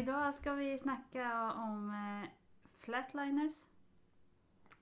[0.00, 2.28] Idag ska vi snacka om eh,
[2.78, 3.54] Flatliners.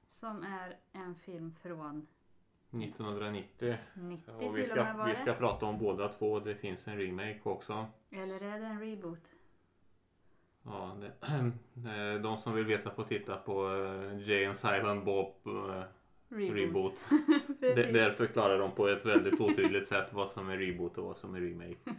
[0.09, 2.07] Som är en film från
[2.71, 3.77] 1990.
[3.95, 6.41] 90 Och vi och ska, var vi ska prata om båda två.
[6.41, 7.87] Det finns en remake också.
[8.11, 9.29] Eller är det en reboot?
[10.63, 15.83] Ja, det, de som vill veta får titta på eh, Jay and Silent Bob eh,
[16.29, 17.05] reboot.
[17.61, 21.17] D- där förklarar de på ett väldigt otydligt sätt vad som är reboot och vad
[21.17, 21.95] som är remake.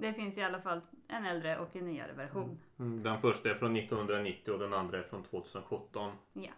[0.00, 2.58] Det finns i alla fall en äldre och en nyare version.
[2.78, 6.12] Mm, Den första är från 1990 och den andra är från 2017.
[6.32, 6.50] Ja.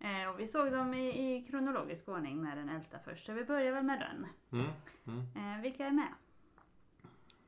[0.00, 3.26] Eh, och vi såg dem i, i kronologisk ordning med den äldsta först.
[3.26, 4.26] Så vi börjar väl med den.
[4.60, 4.72] Mm.
[5.06, 5.54] Mm.
[5.56, 6.12] Eh, vilka är med?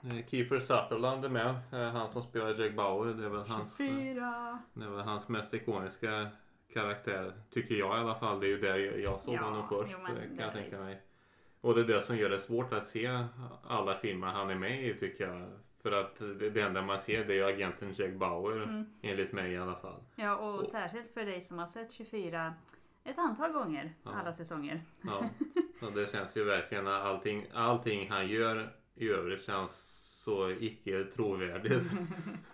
[0.04, 1.54] Eh, Kiefer Sutherland är med.
[1.72, 3.14] eh, Han som spelar Jack Bauer.
[3.14, 4.58] Det är väl hans, eh, 24!
[4.74, 6.28] det är väl hans mest ikoniska
[6.72, 7.32] karaktär.
[7.50, 8.40] Tycker jag i alla fall.
[8.40, 9.90] Det är ju där jag- såg Ja, honom först.
[9.92, 11.00] jo, kan jag tänka mig.
[11.64, 13.24] Och det är det som gör det svårt att se
[13.62, 15.50] alla filmer han är med i tycker jag.
[15.82, 18.62] För att det, enda man ser det är ju agenten Jack Bauer.
[18.62, 18.84] Mm.
[19.02, 20.02] Enligt mig i alla fall.
[20.16, 22.54] Ja, och Och- särskilt för dig som har sett 24
[23.04, 24.10] ett antal gånger, Ja.
[24.14, 24.80] alla säsonger.
[25.02, 25.24] Ja,
[25.80, 29.72] så det känns ju verkligen att allting, allting han gör i övrigt känns
[30.24, 31.90] så icke trovärdigt.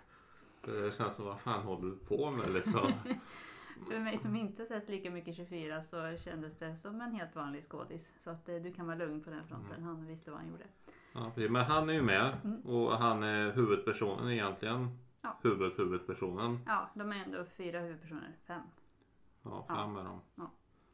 [0.65, 2.91] Det känns som vad fan håller du på med liksom?
[3.91, 7.63] För mig som inte sett lika mycket 24 så kändes det som en helt vanlig
[7.63, 8.13] skådis.
[8.23, 9.71] Så att eh, du kan vara lugn på den fronten.
[9.77, 9.83] Mm.
[9.83, 10.63] Han visste vad han gjorde.
[11.13, 11.51] Ja, precis.
[11.51, 12.61] men han är ju med Mm.
[12.61, 14.97] och han är huvudpersonen egentligen.
[15.21, 15.37] Ja.
[15.43, 16.59] Huvud, huvudpersonen.
[16.67, 18.31] Ja, de är ändå fyra huvudpersoner.
[18.47, 18.61] Fem.
[19.43, 19.75] Ja, Ja.
[19.75, 20.21] fram med dem.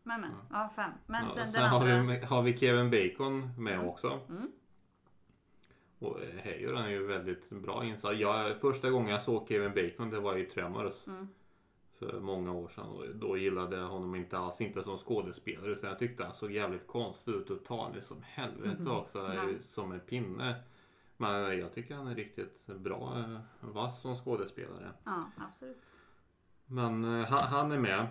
[0.04, 0.92] Men men, ja fem.
[1.06, 2.14] Men Ja, sen, sen den har, andra.
[2.14, 3.88] vi, har vi Kevin Bacon med Mm.
[3.88, 4.20] också.
[4.30, 4.52] Mm.
[6.00, 8.16] Och eh, här gör han ju väldigt bra insats.
[8.20, 11.08] Jag, första gången jag såg Kevin Bacon det var i Tremors.
[11.08, 11.28] Mm.
[12.00, 15.90] För många år sedan och då gillade jag honom inte alls inte som skådespelare utan
[15.90, 18.92] jag tyckte han såg jävligt konstig ut och tanig som helvete Mhm.
[18.92, 19.44] också Ja.
[19.62, 20.56] som en pinne.
[21.18, 24.92] Men jag tycker han är riktigt bra eh, vass som skådespelare.
[25.04, 25.82] Ja, absolut.
[26.66, 28.08] Men eh, han, han är med.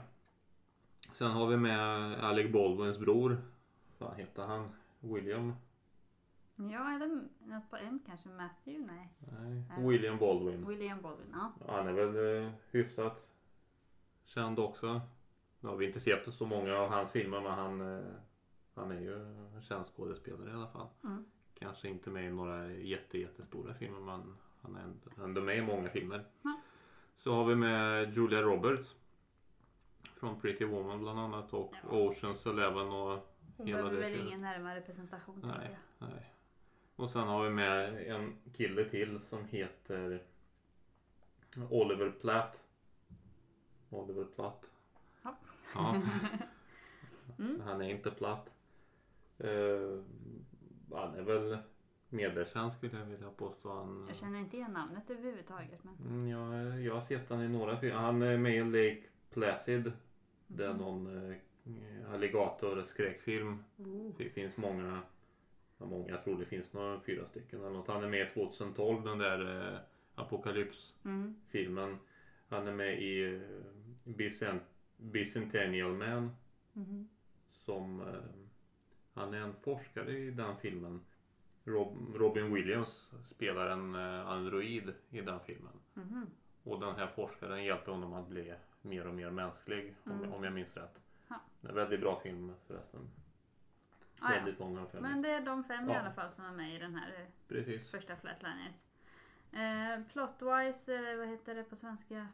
[1.12, 3.38] Sen har vi med Alec Baldwins bror.
[3.98, 4.68] Vad heter han?
[5.00, 5.54] William?
[6.56, 7.06] Ja, eller
[7.38, 8.28] något på M kanske.
[8.28, 8.92] Matthew?
[8.92, 9.08] Nej.
[9.68, 9.86] Nej.
[9.88, 10.68] William Baldwin.
[10.68, 11.26] William Baldwin.
[11.32, 11.52] Ja.
[11.68, 13.26] Han är väl eh, hyfsat
[14.26, 15.00] känd också.
[15.60, 18.04] Nu har vi inte sett så många av hans filmer men han, eh,
[18.74, 19.14] han är ju
[19.54, 20.86] en känd skådespelare i alla fall.
[21.04, 21.24] Mm.
[21.58, 25.88] Kanske inte med i några jätte, jättestora filmer men han är ändå- med i många
[25.90, 26.24] filmer.
[26.42, 26.60] Ja.
[27.16, 28.94] Så har vi med Julia Roberts.
[30.16, 31.74] Från Pretty Woman bland annat och.
[31.90, 34.26] Oceans Eleven och Hon Hela behöver det väl köret.
[34.28, 35.78] ingen närmare presentation Nej.
[35.98, 36.08] jag.
[36.08, 36.32] Nej.
[36.96, 40.22] Och sen har vi med en kille till som heter
[41.70, 42.62] Oliver Platt.
[43.90, 44.70] Oliver Platt.
[45.22, 45.36] Ja.
[45.74, 45.96] Ja.
[47.38, 47.60] Mm.
[47.60, 48.50] Han är inte platt.
[49.44, 50.02] Uh,
[50.92, 51.58] han är väl
[52.08, 53.72] medelkänd skulle jag vilja påstå.
[53.72, 55.84] Han, Jag känner inte igen namnet överhuvudtaget.
[55.84, 55.94] Men...
[56.06, 57.96] Mm, jag, jag har sett han i några filmer.
[57.96, 59.92] Han är med i Lake Placid.
[60.46, 63.64] Det är någon eh, alligator-skräckfilm.
[63.76, 64.12] Oh.
[64.18, 65.02] Det finns många,
[65.78, 67.88] många, jag tror det finns några fyra stycken eller något.
[67.88, 69.78] Han är med i 2012 den där eh,
[70.14, 71.88] Apocalypse-filmen.
[71.88, 71.98] Mm.
[72.48, 73.40] Han är med i eh,
[74.06, 74.62] Bicent,
[74.96, 76.36] Bicentennial Man
[76.72, 77.08] Mhm.
[77.52, 78.06] som eh,
[79.14, 81.00] han är en forskare i den filmen.
[81.64, 85.72] Rob, Robin Williams spelar en eh, android i den filmen.
[85.94, 86.26] Mhm.
[86.64, 90.32] Och den här forskaren hjälper honom att bli mer och mer mänsklig om, Mm.
[90.32, 90.98] om jag minns rätt.
[91.28, 91.40] Ja.
[91.62, 93.00] Är en väldigt bra film förresten.
[94.20, 94.38] Ah, ja.
[94.40, 95.02] väldigt lång film.
[95.02, 96.00] Men det är de fem i Ja.
[96.00, 97.90] alla fall som är med i den här eh, Precis.
[97.90, 98.76] första Flatliners.
[99.52, 102.28] Eh, plotwise, eh, vad heter det på svenska?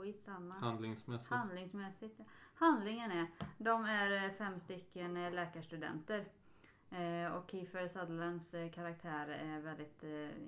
[0.00, 0.54] Skitsamma.
[0.54, 1.30] Handlingsmässigt.
[1.30, 2.20] Handlingsmässigt.
[2.54, 3.26] Handlingen är,
[3.58, 6.24] de är eh, fem stycken eh, läkarstudenter.
[6.90, 10.02] Eh, och Kiefer Sutherlands karaktär är väldigt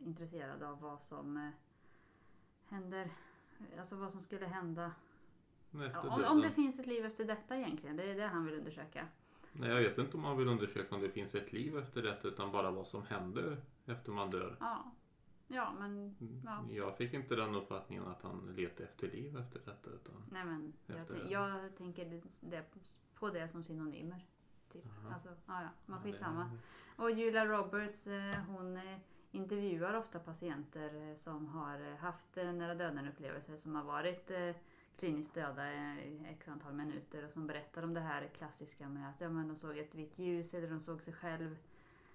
[0.04, 1.52] intresserad av vad som
[2.68, 3.10] händer.
[3.78, 4.92] Alltså vad som skulle hända.
[6.02, 7.96] Om, om det finns ett liv efter detta egentligen.
[7.96, 9.08] Det är det han vill undersöka.
[9.52, 12.28] Nej, jag vet inte om man vill undersöka om det finns ett liv efter detta
[12.28, 13.56] utan bara vad som händer
[13.87, 14.56] efter man dör.
[14.60, 14.93] Ja,
[15.52, 16.64] ja men Ja.
[16.70, 19.90] Jag fick inte den uppfattningen att han letar efter liv efter detta.
[19.90, 20.14] Utan...
[20.31, 20.72] nej men.
[20.87, 21.31] Jag, Efter det.
[21.31, 22.64] jag tänker det,
[23.14, 24.26] på det som synonymer.
[24.72, 24.87] Typ.
[24.87, 25.14] Aha.
[25.14, 26.50] Alltså, ja, ja, men Ja, skitsamma.
[26.96, 28.99] Och Julia Roberts eh, hon eh,
[29.31, 34.31] intervjuar ofta patienter eh, som har haft nära döden upplevelser som har varit
[34.98, 39.20] kliniskt döda i x antal minuter och som berättar om det här klassiska med att
[39.20, 41.56] ja, men de såg ett vitt ljus eller de såg sig själv.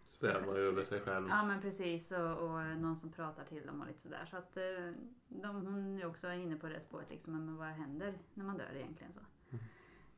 [0.09, 1.27] Sväva Så- över sig själv.
[1.29, 4.25] Ja men precis och, och någon som pratar till dem och lite sådär.
[4.31, 4.91] Så att eh,
[5.27, 7.33] de, hon är också inne på det spåret liksom.
[7.33, 9.19] Men vad händer när man dör egentligen så.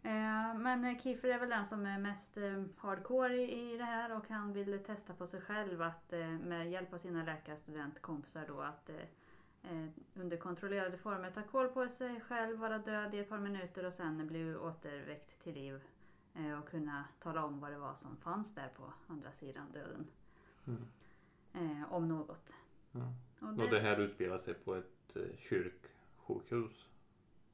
[0.03, 4.17] Eh, men Kiefer är väl den som är mest eh, hardcore i, i det här
[4.17, 8.61] och han vill testa på sig själv att eh, med hjälp av sina läkarstudentkompisar då
[8.61, 8.95] att eh,
[9.71, 13.85] eh, under kontrollerade former ta koll på sig själv, vara död i ett par minuter
[13.85, 15.81] och sen bli återväckt till liv.
[16.39, 20.07] Eh, och kunna tala om vad det var som fanns där på andra sidan döden.
[20.67, 20.87] Mm.
[21.53, 22.53] Eh, om något.
[22.91, 23.13] Ja.
[23.41, 26.87] Och Och det här utspelar sig på ett eh, kyrksjukhus.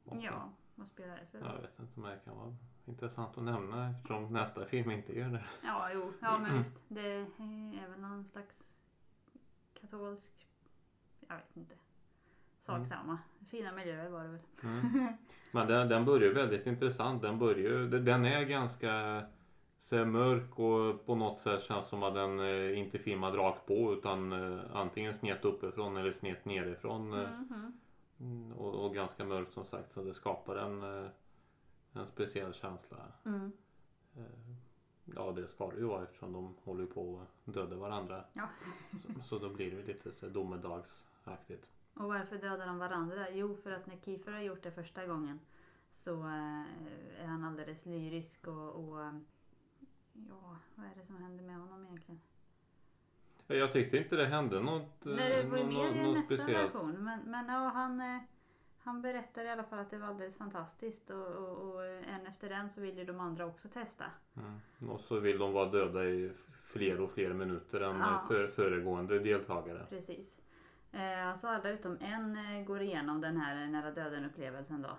[0.05, 0.21] också.
[0.21, 1.51] Ja, vad spelar det för roll?
[1.55, 2.55] Jag vet inte om det kan vara
[2.85, 5.45] intressant att nämna eftersom nästa film inte gör det.
[5.63, 6.63] Ja, jo, ja men Mm.
[6.63, 6.81] visst.
[6.87, 7.11] Det
[7.81, 8.75] är väl någon slags
[9.73, 10.47] katolsk,
[11.27, 11.75] jag vet inte.
[12.65, 12.85] Sak Mm.
[12.85, 13.17] samma.
[13.47, 14.39] Fina miljöer var det väl.
[14.63, 15.07] Mm.
[15.51, 17.21] Men den, den börjar väldigt intressant.
[17.21, 19.23] Den börjar den är ganska
[19.79, 23.93] så mörk och på något sätt känns som att den eh, inte filmad rakt på
[23.93, 27.13] utan eh, antingen snett uppifrån eller snett nerifrån.
[27.13, 27.79] eh, Mhm.
[28.19, 31.09] mm, Och, och ganska mörkt som sagt så det skapar en, eh,
[31.93, 32.97] en speciell känsla.
[33.25, 33.51] Mm.
[34.17, 34.23] Eh,
[35.15, 38.23] Ja det ska det ju vara eftersom de håller på att döda varandra.
[38.33, 38.43] Ja.
[38.97, 41.69] Så, så då blir det lite så domedagsaktigt.
[41.95, 43.29] Och varför dödar de varandra?
[43.31, 45.39] Jo, för att när Kiefer har gjort det första gången
[45.91, 46.63] så eh,
[47.23, 48.99] är han alldeles lyrisk och, och
[50.13, 52.21] ja, vad är det som händer med honom egentligen?
[53.47, 56.75] Jag tyckte inte det hände något, eh, Nej, det var ju mer i nästa speciellt.
[56.75, 56.91] version.
[57.03, 58.17] Men, men ja, han, eh,
[58.83, 62.49] han berättar i alla fall att det var alldeles fantastiskt och, och, och en efter
[62.49, 64.05] en så vill ju de andra också testa.
[64.37, 64.89] Mm.
[64.91, 66.31] Och så vill de vara döda i
[66.63, 68.23] fler och fler minuter än Ja.
[68.27, 69.85] för, föregående deltagare.
[69.89, 70.41] Precis.
[70.95, 74.97] Eh, så alla utom en eh, går igenom den här nära döden upplevelsen då.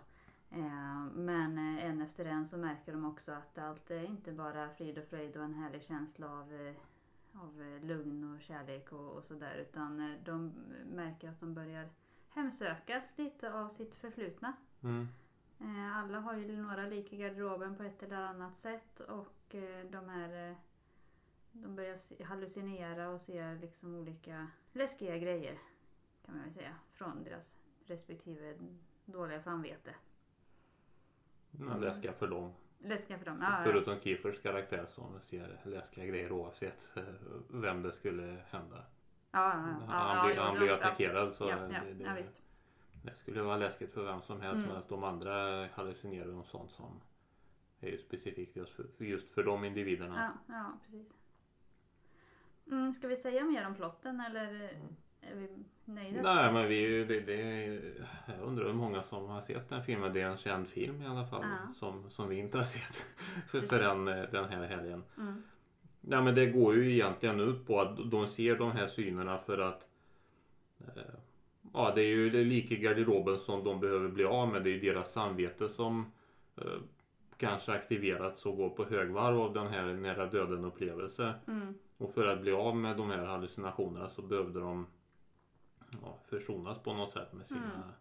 [0.51, 4.71] Eh, men eh, en efter en så märker de också att allt är inte bara
[4.71, 6.75] frid och fröjd och en härlig känsla av, eh,
[7.33, 9.55] av eh, lugn och kärlek och, och sådär.
[9.55, 10.53] Utan eh, de
[10.95, 11.89] märker att de börjar
[12.29, 14.53] hemsökas lite av sitt förflutna.
[14.83, 15.09] Mm.
[15.61, 19.87] Eh, alla har ju några lik i garderoben på ett eller annat sätt och eh,
[19.91, 20.57] de här eh,
[21.53, 25.59] de börjar hallucinera och se liksom olika läskiga grejer
[26.27, 27.55] kan man väl säga från deras
[27.87, 28.55] respektive
[29.05, 29.95] dåliga samvete.
[31.51, 32.53] Men läskiga för dem.
[32.79, 33.39] Läskiga för dem.
[33.43, 33.65] Ja, ja.
[33.65, 37.03] Förutom Kiefers karaktär som ser läskiga grejer oavsett eh,
[37.49, 38.85] vem det skulle hända.
[39.31, 41.81] Ja, ja, ja, han ja, blir, ja, han ja, blir ja, attackerad så Ja, ja,
[41.85, 42.43] det, det, ja, visst.
[43.03, 44.57] det skulle vara läskigt för vem som helst.
[44.57, 44.69] Mm.
[44.69, 47.01] Medan de andra hallucinerar om sånt som
[47.81, 50.33] är ju specifikt just för, just för de individerna.
[50.49, 51.15] Ja, ja precis.
[52.67, 54.79] Mm, ska vi säga mer om plotten eller
[55.33, 55.49] är vi
[55.85, 56.23] nöjda?
[56.35, 57.65] Nej men vi, det, det,
[58.27, 60.13] jag undrar hur många som har sett den filmen.
[60.13, 61.75] Det är en känd film i alla fall Ja.
[61.75, 63.05] som, som vi inte har sett
[63.51, 65.03] för, för den, den här helgen.
[65.19, 65.43] Mm,
[66.01, 69.59] Nej men det går ju egentligen ut på att de ser de här synerna för
[69.59, 69.87] att
[70.81, 71.03] eh,
[71.73, 74.65] Ja det är ju det lik i garderoben som de behöver bli av med.
[74.65, 76.13] Det är deras samvete som
[76.57, 76.65] eh,
[77.37, 81.35] kanske aktiverats och går på högvarv av den här nära döden upplevelse.
[81.49, 84.87] mm, Och för att bli av med de här hallucinationerna så behövde de
[86.03, 87.95] ja, försonas på något sätt med sina,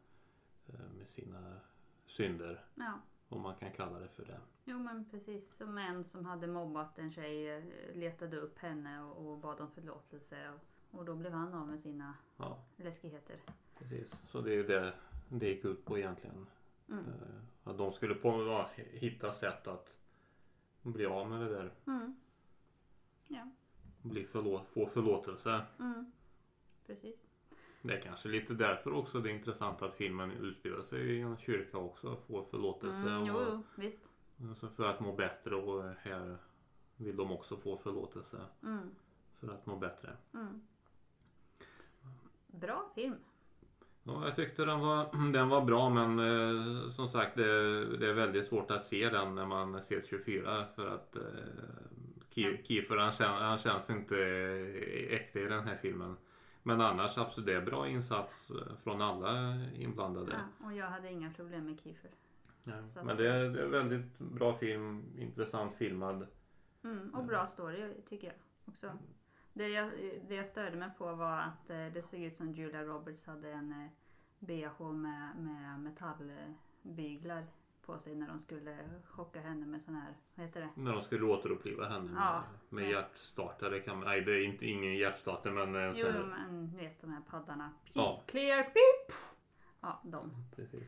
[0.67, 0.81] Mm.
[0.81, 1.57] eh, med sina
[2.05, 2.63] synder.
[2.75, 2.99] ja.
[3.29, 4.39] Om man kan kalla det för det.
[4.65, 7.63] Jo men precis som en som hade mobbat en tjej eh,
[7.95, 11.79] letade upp henne och, och bad om förlåtelse och, och då blev han av med
[11.81, 13.39] sina Ja, läskigheter.
[13.77, 14.13] precis.
[14.27, 14.93] Så det är det
[15.29, 16.47] det gick ut på egentligen.
[16.89, 17.05] Mm.
[17.05, 19.99] Eh, Att de skulle på, ja, hitta sätt att
[20.81, 21.71] bli av med det där.
[21.87, 22.15] Mm.
[23.27, 23.49] Ja,
[24.01, 25.65] Bli förlåt, få förlåtelse.
[25.79, 26.11] mm.
[26.85, 27.15] precis.
[27.87, 31.37] Det är kanske lite därför också det är intressant att filmen utspelar sig i en
[31.37, 32.17] kyrka också.
[32.27, 33.09] Få förlåtelse.
[33.09, 33.99] Mm, jo, och, visst.
[34.49, 36.37] Alltså för att må bättre och här
[36.97, 38.89] vill de också få förlåtelse Mm.
[39.39, 40.09] för att må bättre.
[40.33, 40.61] Mm.
[42.47, 43.15] Bra film.
[44.03, 48.13] Ja, jag tyckte den var, den var bra men eh, som sagt det, det är
[48.13, 51.21] väldigt svårt att se den när man ser 24 för att eh,
[52.33, 56.17] Ki- Kiefer han, kän, han känns inte eh, äkta i den här filmen.
[56.67, 60.31] Men annars absolut det är bra insats eh, från alla inblandade.
[60.31, 62.11] Ja, och jag hade inga problem med Kiefer.
[62.63, 66.27] Ja, Men det är, det är väldigt bra film, intressant filmad.
[66.83, 68.91] Mm, och bra story tycker jag också.
[69.53, 69.91] Det jag,
[70.27, 73.51] det jag störde mig på var att eh, det såg ut som Julia Roberts hade
[73.51, 73.89] en eh,
[74.39, 77.47] bh med, med metallbyglar
[77.85, 78.77] på sig när de skulle
[79.09, 80.69] chocka henne med sån här, vad heter det?
[80.81, 82.43] När de skulle återuppliva henne med, Ja.
[82.69, 82.89] med Ja.
[82.89, 83.79] hjärtstartare.
[83.79, 87.11] Kan, nej det är inte, ingen hjärtstartare men en Jo, sån men ni vet de
[87.13, 87.71] här paddarna.
[87.93, 88.21] Ja.
[88.25, 89.15] Clear, pip!
[89.81, 90.31] Ja, de.
[90.55, 90.87] Precis.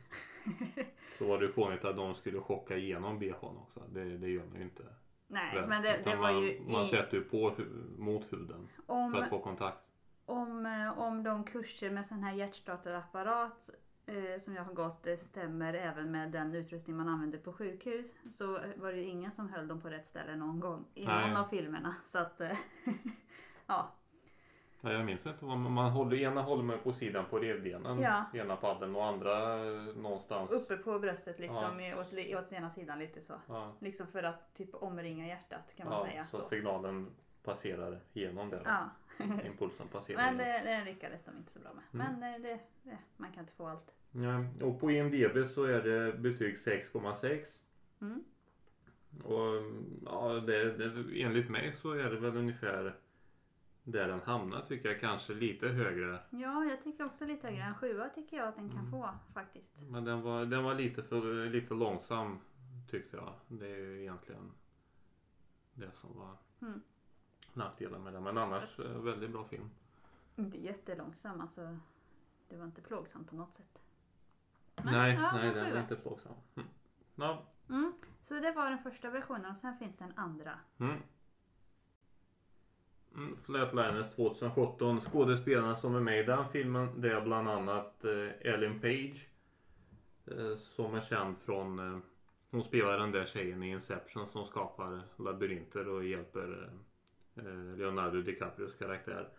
[1.18, 3.84] Så var det ju fånigt att de skulle chocka igenom bhn också.
[3.90, 4.84] Det, det gör man ju inte.
[5.28, 5.70] Nej, väl.
[5.70, 7.56] men det, det var man, ju man i, sätter ju på
[7.98, 9.78] mot huden för om, att få kontakt.
[10.26, 13.70] om, eh, om de kurser med sån här hjärtstartarapparat
[14.08, 18.60] eh, som jag har gått stämmer även med den utrustning man använder på sjukhus så
[18.76, 21.28] var det ju ingen som höll dem på rätt ställe någon gång i Nej.
[21.28, 21.96] någon av filmerna.
[22.06, 22.58] Så att, eh,
[23.68, 23.92] ja.
[24.82, 26.18] Nej, jag minns inte man, man håller.
[26.18, 28.00] Ena håller man på sidan på revbenen.
[28.02, 28.24] Ja.
[28.34, 30.52] Ena paddeln och andra eh, någonstans.
[30.52, 33.34] Uppe på bröstet liksom i- åt, åt ena sidan lite så.
[33.48, 36.28] Ja, Liksom för att typ omringa hjärtat kan man ja, säga.
[36.32, 36.48] så, Så.
[36.48, 37.08] signalen
[37.44, 38.62] passerar igenom där.
[38.66, 38.90] Ja.
[39.46, 42.02] Impulsen passerar Men det, det lyckades de inte så bra med.
[42.06, 42.20] Mm.
[42.20, 43.94] Men det, det, man kan inte få allt.
[44.12, 47.46] Ja, och på IMDB så är det betyg 6,6.
[48.02, 48.24] Mm.
[49.24, 49.64] Och
[50.06, 52.96] ja, det, det, enligt mig så är det väl ungefär
[53.84, 55.00] där den hamnar tycker jag.
[55.00, 56.20] Kanske lite högre.
[56.30, 57.64] Ja, jag tycker också lite högre.
[57.64, 58.92] En sjua tycker jag att den kan Mm.
[58.92, 59.82] få faktiskt.
[59.82, 62.40] Men den var, den var lite, för, lite långsam
[62.90, 63.34] tyckte jag.
[63.48, 64.52] Det är ju egentligen
[65.74, 66.82] det som var Mm.
[67.54, 68.24] nackdelen med den.
[68.24, 69.70] Men annars eh, väldigt bra film.
[70.36, 71.78] Inte jättelångsam alltså.
[72.50, 73.80] Det var inte plågsamt på något sätt.
[74.92, 76.34] Nej, ja, nej en den var inte plågsam.
[76.56, 76.68] Mm.
[77.16, 77.94] Ja, Mm.
[78.22, 80.60] Så det var den första versionen och sen finns det en andra.
[80.78, 80.98] Mm.
[83.16, 85.02] Mm, Flatliners 2017.
[85.02, 89.28] Skådespelarna som är med i den filmen det är bland annat eh, Ellen Page.
[90.26, 91.80] Eh, som är känd från...
[91.80, 92.00] Eh,
[92.52, 96.70] hon spelar den där tjejen i Inception som skapar labyrinter och hjälper
[97.78, 99.30] Leonardo DiCaprios karaktär.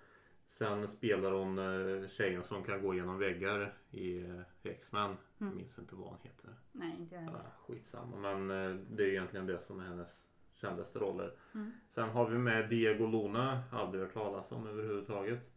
[0.51, 5.17] Sen spelar hon eh, tjejen som kan gå genom väggar i eh, X-Men.
[5.41, 5.57] Mm.
[5.57, 6.51] Minns inte vad hon heter.
[6.73, 7.51] Nej, inte jag Ja, heller.
[7.67, 10.09] skitsamma men eh, det är egentligen det som är hennes
[10.55, 11.33] kändaste roller.
[11.55, 11.73] Mm.
[11.89, 15.51] Sen har vi med Diego Luna, aldrig hört talas om överhuvudtaget.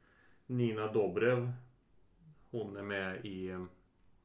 [0.45, 1.51] Nina Dobrev.
[2.51, 3.65] Hon är med i eh,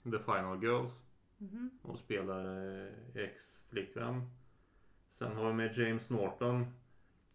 [0.04, 0.92] The Final Girls.
[1.38, 1.70] Mhm.
[1.82, 2.44] Hon spelar
[2.86, 4.30] eh, ex-flickvän.
[5.18, 6.66] Sen har vi med James Norton.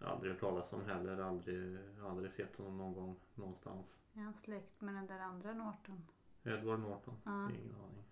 [0.05, 3.85] Aldrig hört talas om heller, aldrig, aldrig sett honom någon gång någonstans.
[4.13, 6.07] Är han släkt med den där andra Norton?
[6.43, 7.15] Edward Norton?
[7.25, 7.49] Ja.
[7.51, 8.03] Ingen aning.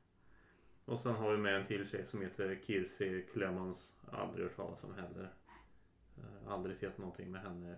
[0.86, 3.93] Och sen har vi med en till tjej som heter Kirsi Clemons.
[4.12, 5.34] Aldrig hört talas om heller.
[6.17, 7.75] Eh, aldrig sett någonting med henne.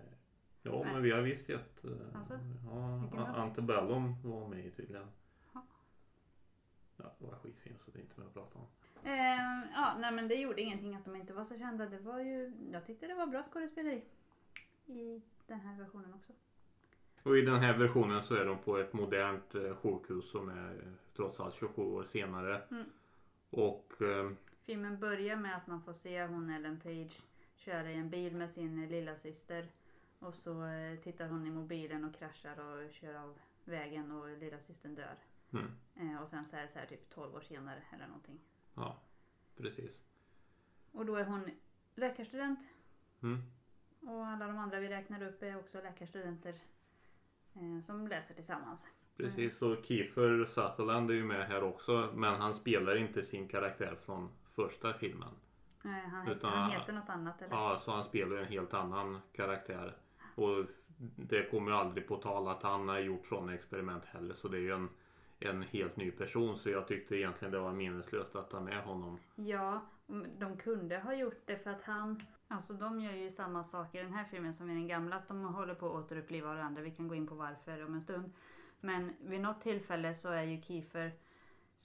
[0.62, 0.92] Ja Nej.
[0.92, 1.84] men vi har visst sett.
[1.84, 2.38] eh, Alltså?
[3.12, 3.26] ja?
[3.26, 5.06] Antebellum var med i tydligen.
[5.54, 5.66] Ja.
[6.96, 8.66] Ja, det var skitfilm så det är inte mer att prata om.
[9.04, 11.86] Ehm, ja, nej men det gjorde ingenting att de inte var så kända.
[11.86, 14.02] Det var ju, jag tyckte det var bra skådespeleri.
[14.86, 16.32] I den här versionen också.
[17.22, 20.74] Och i den här versionen så är de på ett modernt eh, sjukhus som är
[20.74, 22.62] eh, trots allt 27 år senare.
[22.70, 22.84] Mm.
[23.50, 24.30] Och eh,
[24.62, 27.20] Filmen börjar med att man får se hon Ellen Page
[27.56, 29.66] köra i en bil med sin lilla syster
[30.18, 34.58] Och så eh, tittar hon i mobilen och kraschar och kör av vägen och lilla
[34.60, 35.16] systern dör.
[35.52, 38.40] mm, Eh, och sen så är det så här typ 12 år senare eller någonting.
[38.74, 38.96] Ja,
[39.56, 40.00] precis.
[40.92, 41.50] Och då är hon
[41.94, 42.58] läkarstudent
[43.22, 43.42] Mm.
[44.00, 46.54] och alla de andra vi räknar upp är också läkarstudenter
[47.54, 48.88] eh, som läser tillsammans.
[49.16, 52.10] Precis, och Kiefer Sutherland är ju med här också.
[52.14, 55.34] Men han spelar inte sin karaktär från första filmen.
[55.84, 57.54] Eh, han, Utan- han heter något annat eller?
[57.56, 59.96] Ja, så han spelar en helt annan karaktär.
[60.34, 60.64] Och
[61.16, 64.34] det kommer ju aldrig på tal att han har gjort sådana experiment heller.
[64.34, 64.88] Så det är ju en,
[65.46, 66.56] en helt ny person.
[66.56, 69.18] Så jag tyckte egentligen det var meningslöst att ta med honom.
[69.34, 69.80] Ja,
[70.38, 72.20] de kunde ha gjort det för att han...
[72.48, 75.16] Alltså de gör ju samma sak i den här filmen som i den gamla.
[75.16, 76.82] Att de håller på att återuppliva varandra.
[76.82, 78.32] Vi kan gå in på varför om en stund.
[78.80, 81.12] Men vid något tillfälle så är ju Kiefer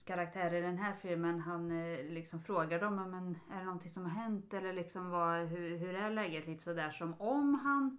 [0.07, 4.03] karaktär i den här filmen, han eh, liksom frågar dem men är det någonting som
[4.03, 6.47] har hänt eller liksom vad, hur, hur är läget?
[6.47, 7.97] Lite sådär som om han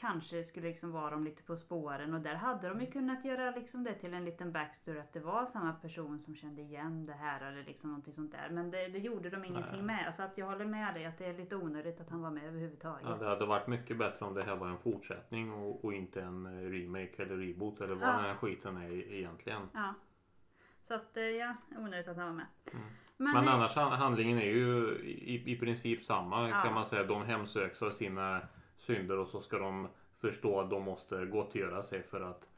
[0.00, 3.50] kanske skulle liksom vara dem lite på spåren och där hade de ju kunnat göra
[3.50, 7.12] liksom det till en liten backstory att det var samma person som kände igen det
[7.12, 8.48] här eller liksom någonting sånt där.
[8.50, 9.96] Men det, det gjorde de ingenting Nej.
[10.04, 10.14] med.
[10.14, 12.44] Så att jag håller med dig att det är lite onödigt att han var med
[12.44, 13.06] överhuvudtaget.
[13.08, 16.22] Ja, det hade varit mycket bättre om det här var en fortsättning och, och inte
[16.22, 18.12] en eh, remake eller reboot eller vad Ja.
[18.12, 19.62] den här skiten är e- egentligen.
[19.74, 19.94] Ja.
[20.88, 22.46] Så att eh, ja, onödigt att han var med.
[22.72, 22.84] Mm.
[23.16, 26.62] Men, Men annars han- handlingen är ju i, i princip samma Ja.
[26.62, 27.04] kan man säga.
[27.04, 28.40] De hemsöks av sina
[28.78, 32.48] synder och så ska de förstå att de måste gottgöra sig för att,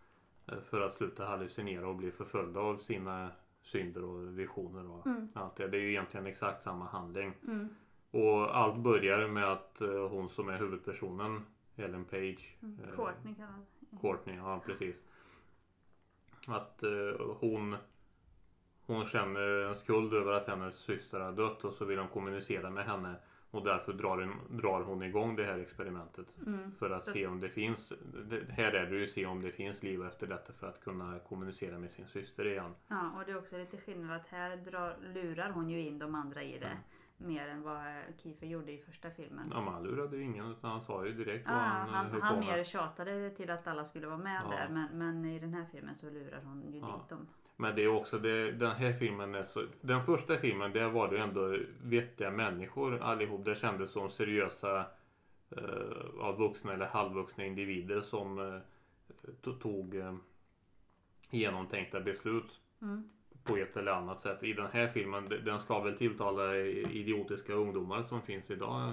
[0.47, 3.31] eh, för att sluta hallucinera och bli förföljda av sina
[3.62, 5.29] synder och visioner och Mm.
[5.35, 5.69] allt det.
[5.69, 7.33] Det är ju egentligen exakt samma handling.
[7.47, 7.69] Mm,
[8.11, 11.43] Och allt börjar med att eh, hon som är huvudpersonen,
[11.77, 13.67] Ellen Page, mm, eh, Courtney kallad.
[14.00, 15.03] Courtney, ja precis.
[16.47, 17.77] Att eh, hon
[18.87, 22.71] hon känner en skuld över att hennes syster har dött och så vill hon kommunicera
[22.71, 23.15] med henne
[23.50, 26.26] och därför drar hon, drar hon igång det här experimentet.
[26.47, 26.73] Mm.
[26.78, 27.92] För att se om det finns,
[28.28, 31.19] det, här är det ju se om det finns liv efter detta för att kunna
[31.19, 32.75] kommunicera med sin syster igen.
[32.88, 36.14] Ja, och det är också lite skillnad att här drar, lurar hon ju in de
[36.14, 36.66] andra i det.
[36.66, 36.78] Mm.
[37.16, 37.83] Mer än vad
[38.23, 39.49] Kiefer gjorde i första filmen.
[39.50, 42.07] Ja, man lurade ju ingen utan han sa ju direkt Ja, vad han, eh, han,
[42.11, 42.66] höll han på mer med.
[42.66, 44.50] tjatade till att alla skulle vara med Ja.
[44.57, 44.69] där.
[44.69, 46.97] Men, men i den här filmen så lurar hon ju Ja.
[47.00, 47.26] dit dem.
[47.61, 51.09] Men det är också det, den här filmen är så, den första filmen där var
[51.09, 53.45] det ju ändå vettiga människor allihop.
[53.45, 54.85] Det kändes som seriösa
[55.57, 58.61] eh, vuxna eller halvvuxna individer som eh,
[59.43, 60.14] to- tog eh,
[61.31, 63.11] genomtänkta beslut Mm.
[63.45, 64.43] på ett eller annat sätt.
[64.43, 68.93] I den här filmen, den ska väl tilltala idiotiska ungdomar som finns idag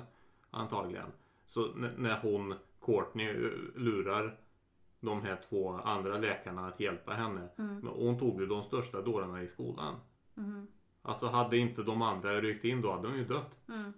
[0.52, 1.12] antagligen.
[1.46, 4.38] Så när hon, Courtney, eh, lurar
[5.00, 7.50] de här två andra läkarna att hjälpa henne.
[7.58, 7.80] Mm.
[7.80, 9.96] Men hon tog ju de största dårarna i skolan.
[10.38, 10.68] Mm.
[11.02, 13.58] Alltså hade inte de andra ryckt in då hade hon ju dött.
[13.70, 13.94] Mm.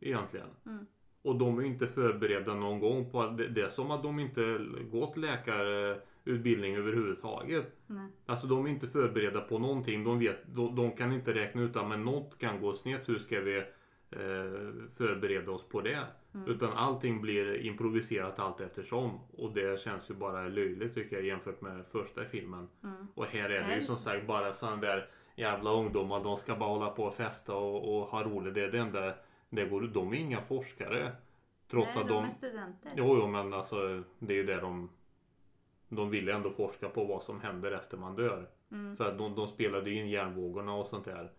[0.00, 0.48] Egentligen.
[0.66, 0.86] Mm.
[1.22, 4.66] Och de är inte förberedda någon gång på det, det är som att de inte
[4.90, 7.76] gått läkarutbildning överhuvudtaget.
[7.86, 8.08] Nej.
[8.26, 10.04] Alltså de är inte förberedda på någonting.
[10.04, 13.08] De, vet, de, de kan inte räkna ut att något kan gå snett.
[13.08, 13.64] Hur ska vi eh,
[14.96, 15.98] förbereda oss på det?
[16.34, 16.50] Mm.
[16.50, 19.20] Utan allting blir improviserat allt eftersom.
[19.32, 22.68] Och det känns ju bara löjligt tycker jag jämfört med första filmen.
[22.84, 23.08] Mm.
[23.14, 26.24] Och här är det ju som sagt bara sådana där jävla ungdomar.
[26.24, 28.54] De ska bara hålla på och festa och, och ha roligt.
[28.54, 29.14] Det är det enda.
[29.50, 31.12] Det går, de är inga forskare.
[31.70, 32.24] Trots Nej, att de de...
[32.24, 32.92] är studenter.
[32.96, 34.90] Jo, jo, men alltså det är ju det de...
[35.88, 38.48] De vill ändå forska på vad som händer efter man dör.
[38.72, 38.96] Mm.
[38.96, 41.30] För att de, de spelade in hjärnvågorna och sånt där.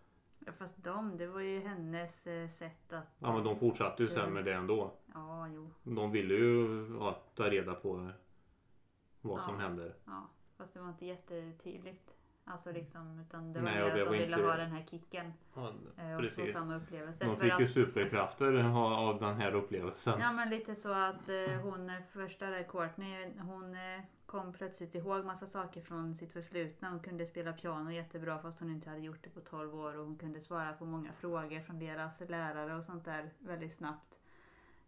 [0.50, 3.16] Ja, fast de, det var ju hennes eh, sätt att...
[3.18, 4.34] Ja men de fortsatte ju sen Mm.
[4.34, 4.92] med det ändå.
[5.14, 5.70] Ja, jo.
[5.82, 8.10] De ville ju ja, ta reda på
[9.20, 9.60] vad som Ja.
[9.60, 9.94] händer.
[10.04, 10.28] Ja,
[10.58, 12.10] fast det var inte jättetydligt.
[12.44, 14.84] Alltså liksom, utan det var Nej, mer att de var ville inte- ha den här
[14.90, 15.32] kicken.
[15.54, 16.52] Ja, eh, Och få precis.
[16.52, 17.24] samma upplevelse.
[17.24, 18.52] De För fick ju att- superkrafter
[18.98, 20.20] av den här upplevelsen.
[20.20, 24.00] Ja men lite så att eh, hon eh, första där Courtney hon eh,
[24.30, 26.90] kom plötsligt ihåg massa saker från sitt förflutna.
[26.90, 30.04] Hon kunde spela piano jättebra fast hon inte hade gjort det på 12 år och
[30.04, 34.18] hon kunde svara på många frågor från deras lärare och sånt där väldigt snabbt.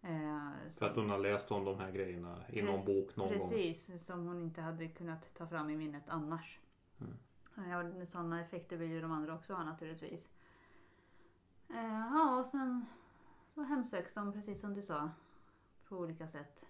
[0.02, 3.16] Eh, För så- att hon har läst om de här grejerna i någon Precis- bok
[3.16, 3.38] någon gång.
[3.50, 6.58] Precis, som hon inte hade kunnat ta fram i minnet annars.
[7.00, 7.70] Mm.
[7.98, 10.28] Ja, sådana effekter vill ju de andra också ha naturligtvis.
[11.70, 12.86] Eh, ja, och sen
[13.54, 15.10] så hemsöks de precis som du sa.
[15.88, 16.64] På olika sätt.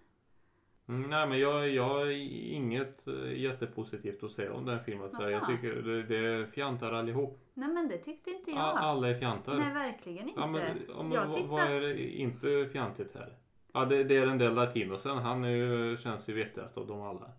[0.93, 2.05] Mm, nej men jag, jag har
[2.53, 5.11] inget eh, jättepositivt att säga om den filmen.
[5.11, 7.39] För jag tycker det, det är fjantar allihop.
[7.53, 8.59] Nej men det tyckte inte jag.
[8.59, 9.55] Alla är fjantar.
[9.57, 10.41] Nej verkligen inte.
[10.41, 13.37] Ja men, ja, men jag vad, tyckte vad är det inte fjantigt här?
[13.73, 15.17] Ja det, det är den där latinosen.
[15.17, 17.31] Han är känns ju vettigast av dem alla.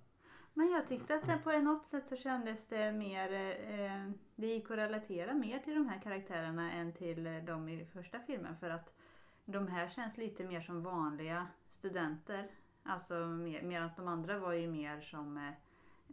[0.55, 4.71] Men jag tyckte att det på något sätt så kändes det mer, eh, det gick
[4.71, 8.57] att relatera mer till de här karaktärerna än till eh, de i första filmen.
[8.57, 8.95] För att
[9.45, 12.51] de här känns lite mer som vanliga studenter.
[12.85, 15.49] Alltså mer, medan de andra var ju mer som eh,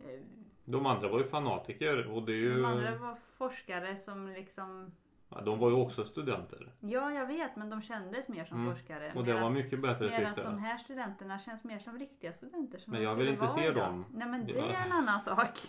[0.09, 0.19] eh,
[0.65, 2.53] De andra var ju fanatiker och det är ju...
[2.55, 4.91] De andra var forskare som liksom
[5.29, 6.71] ja, de var ju också studenter.
[6.79, 8.73] Ja, jag vet, men de kändes mer som Mm.
[8.75, 9.13] forskare.
[9.15, 10.61] Och det var medans- mycket bättre Medan tyckte de jag.
[10.61, 12.77] här studenterna känns mer som riktiga studenter.
[12.79, 13.75] Som Men de jag vill inte se idag.
[13.75, 14.05] dem.
[14.13, 15.59] Nej men det är en annan sak.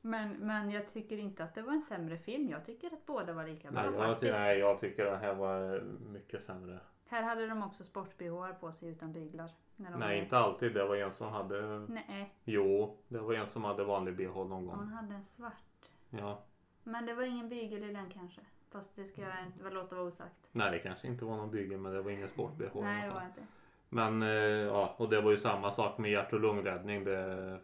[0.00, 2.48] Men, men jag tycker inte att det var en sämre film.
[2.48, 4.32] Jag tycker att båda var lika bra Nej jag, faktiskt.
[4.32, 5.80] nej, jag tycker den här var
[6.12, 6.78] mycket sämre.
[7.14, 9.50] Här hade de också sport-bh på sig utan byglar.
[9.76, 10.74] När de Nej var- inte alltid.
[10.74, 11.78] Det var en som hade...
[11.88, 14.86] Nej, Jo, det var en som hade vanlig bh någon hon gång.
[14.86, 15.88] hade en svart.
[16.10, 16.42] Ja.
[16.82, 18.40] Men det var ingen bygel i den kanske.
[18.72, 20.48] Fast det ska jag inte låta vara osagt.
[20.52, 23.24] Nej det kanske inte var någon bygel men det var ingen sport-bh Nej, det var
[23.26, 23.40] inte.
[23.88, 27.04] Men eh, ja, och det var ju samma sak med hjärt och lungräddning.
[27.04, 27.58] Det,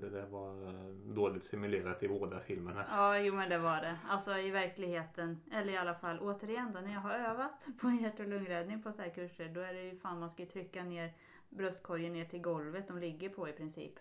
[0.00, 2.84] det, det, var eh, dåligt simulerat i båda filmerna.
[2.90, 3.98] Ja, jo men det var det.
[4.08, 8.20] Alltså i verkligheten, eller i alla fall återigen då när jag har övat på hjärt
[8.20, 11.12] och lungräddning på så här kurser, då är det ju fan man ska trycka ner
[11.48, 13.92] bröstkorgen ner till golvet de ligger på i princip.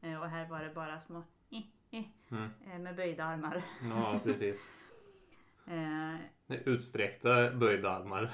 [0.00, 1.22] Eh, och här var det bara små
[2.30, 2.50] Mm.
[2.72, 3.62] eh, med böjda armar.
[3.82, 4.60] Ja, precis.
[5.68, 6.14] Eh,
[6.64, 8.32] Utsträckta böjda armar.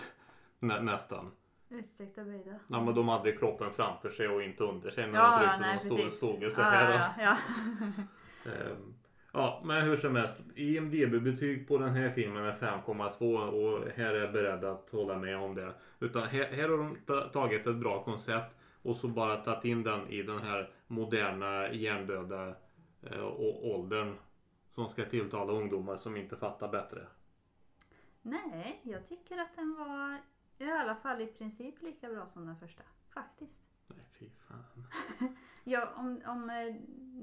[0.58, 1.30] Nä, nästan.
[1.74, 2.58] Utsträckta böjda.
[2.68, 5.60] Ja, men de hade kroppen framför sig och inte under sig när Ja, de tryckte.
[5.60, 6.16] nej, de stod, precis.
[6.16, 6.90] stod så här.
[6.92, 7.36] ja, ja,
[8.44, 8.52] ja.
[8.52, 8.94] Ehm,
[9.34, 10.34] Ja, men hur som helst.
[10.54, 15.36] IMDB-betyg på den här filmen är 5,2 och här är jag beredd att hålla med
[15.36, 15.72] om det.
[16.00, 19.82] Utan här, här har de ta- tagit ett bra koncept och så bara tagit in
[19.82, 22.48] den i den här moderna hjärndöda
[23.02, 23.24] eh,
[23.62, 24.14] åldern
[24.74, 27.06] som ska tilltala ungdomar som inte fattar bättre.
[28.22, 30.18] Nej, jag tycker att den var
[30.68, 32.82] i alla fall i princip lika bra som den första.
[33.08, 33.62] Faktiskt.
[33.86, 34.86] Nej, fy fan.
[35.64, 36.74] Ja, om, om eh,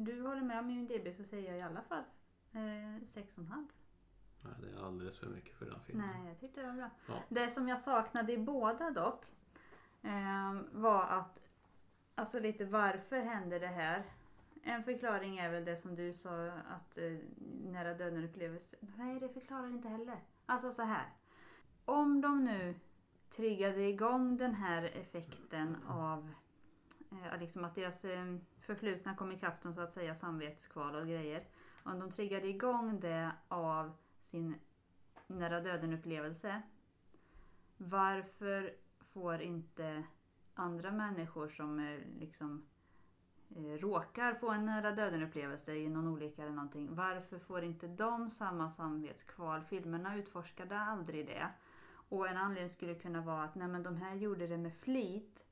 [0.06, 2.04] du håller med om IMDB så säger jag i alla fall
[2.52, 3.68] eh, 6,5.
[4.44, 6.08] Nej, det är alldeles för mycket för den filmen.
[6.08, 6.90] Nej, jag tyckte det var bra.
[7.08, 7.24] Ja.
[7.30, 9.26] Det som jag saknade i båda dock
[10.02, 11.42] eh, var att,
[12.16, 14.04] alltså lite varför händer det här?
[14.64, 17.18] En förklaring är väl det som du sa att eh,
[17.64, 18.78] nära döden upplevelse.
[18.98, 20.20] Nej, det förklarar inte heller.
[20.46, 21.10] Alltså så här.
[21.86, 22.76] Om de nu
[23.40, 26.30] triggade igång den här effekten av
[27.12, 31.44] eh, liksom att deras eh, förflutna kom ikapp dem så att säga samvetskval och grejer.
[31.84, 33.92] Om de triggade igång det av
[34.26, 34.56] sin
[35.28, 36.62] nära döden upplevelse.
[37.78, 38.74] Varför
[39.14, 40.04] får inte
[40.54, 42.66] andra människor som eh, liksom
[43.56, 46.96] eh, råkar få en nära döden upplevelse i någon olycka eller någonting.
[46.96, 49.64] Varför får inte de samma samvetskval?
[49.64, 51.50] Filmerna utforskade aldrig det.
[52.10, 55.44] Och en anledning skulle kunna vara att nej, men de här gjorde det med flit.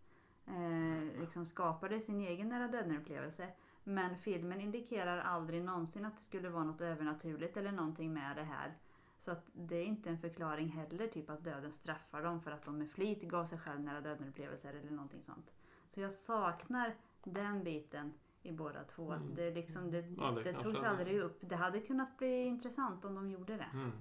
[0.48, 3.48] Eh, liksom skapade sin egen nära döden upplevelse.
[3.84, 8.44] Men filmen indikerar aldrig någonsin att det skulle vara något övernaturligt eller någonting med det
[8.44, 8.74] här.
[9.20, 12.66] Så att det är inte en förklaring heller, typ att döden straffar dem för att
[12.66, 15.52] de med flit gav sig själv nära döden-upplevelser eller någonting sånt.
[15.94, 19.12] Så jag saknar den biten i båda två.
[19.12, 19.36] Mm.
[19.36, 21.40] Det, liksom, det, Ja, det det togs aldrig upp.
[21.42, 23.70] Det hade kunnat bli intressant om de gjorde det.
[23.74, 23.92] Mm.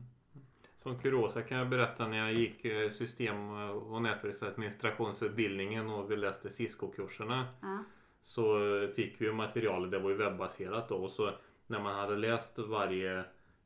[0.87, 6.51] Som kuriosa kan jag berätta när jag gick eh, system och nätverksadministrationsutbildningen och vi läste
[6.51, 7.46] Cisco-kurserna.
[7.62, 7.79] Ja.
[8.25, 8.59] Så
[8.96, 10.94] fick vi ju material, det var ju webbaserat då.
[10.96, 11.31] Och så
[11.66, 13.25] när man hade läst varje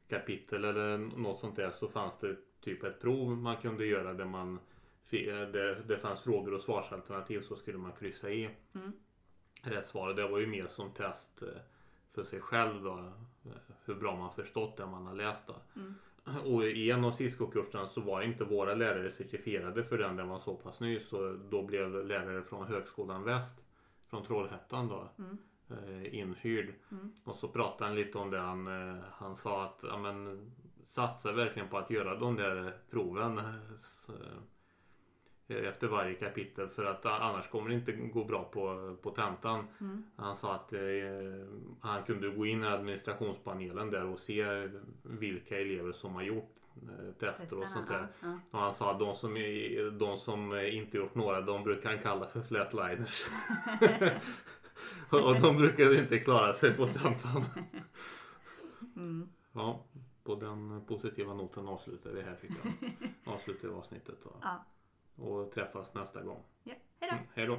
[0.09, 4.25] kapitel eller något sånt där så fanns det typ ett prov man kunde göra där
[4.25, 4.55] man
[5.13, 8.93] eh, det, det fanns frågor och svarsalternativ så skulle man kryssa i Mm.
[9.63, 10.13] rätt svar.
[10.15, 11.49] Det var ju mer som test eh,
[12.15, 12.99] för sig själv då.
[12.99, 13.53] eh,
[13.85, 15.57] Hur bra man förstått det man har läst då.
[15.77, 15.95] Mm.
[16.47, 20.17] Och i en av Cisco-kurserna så var inte våra lärare certifierade för den.
[20.17, 23.61] Den var så pass ny så då blev lärare från Högskolan Väst
[24.11, 25.39] från Trollhättan då Mm.
[25.71, 26.75] eh, inhyrd.
[26.91, 27.13] Mm.
[27.25, 28.39] Och så pratade han lite om det.
[28.39, 30.51] Han, eh, han sa att ja, men,
[30.89, 34.13] satsa verkligen på att göra de där proven eh, så,
[35.51, 39.67] efter varje kapitel för att annars kommer det inte gå bra på, på tentan.
[39.81, 40.03] Mm.
[40.17, 40.81] Han sa att eh,
[41.81, 44.69] han kunde gå in i administrationspanelen där och se
[45.03, 48.07] vilka elever som har gjort eh, tester och sånt där.
[48.21, 48.39] Ja, ja.
[48.51, 49.35] Och han sa att de som,
[49.99, 53.27] de som eh, inte gjort några de brukar han kalla för flatliners.
[55.11, 57.45] och de brukade inte klara sig på tentan.
[58.97, 59.29] Mm.
[59.53, 59.85] Ja,
[60.25, 63.01] på den positiva noten avslutar vi här tycker jag.
[63.35, 64.31] Avslutar vi avsnittet då.
[64.43, 64.65] Ja.
[65.21, 66.43] Och träffas nästa gång.
[66.65, 66.75] ja.
[67.01, 67.17] Hej då!
[67.17, 67.59] Mm, hej då!